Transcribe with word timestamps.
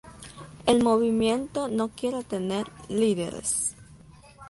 El 0.65 0.81
movimiento 0.83 1.67
no 1.67 1.89
quiere 1.89 2.23
tener 2.23 2.65
líderes. 2.89 3.75